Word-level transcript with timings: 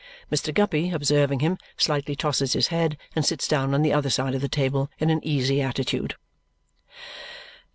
Mr. 0.31 0.51
Guppy, 0.51 0.89
observing 0.89 1.41
him, 1.41 1.59
slightly 1.77 2.15
tosses 2.15 2.53
his 2.53 2.69
head 2.69 2.97
and 3.15 3.23
sits 3.23 3.47
down 3.47 3.71
on 3.75 3.83
the 3.83 3.93
other 3.93 4.09
side 4.09 4.33
of 4.33 4.41
the 4.41 4.49
table 4.49 4.89
in 4.97 5.11
an 5.11 5.23
easy 5.23 5.61
attitude. 5.61 6.15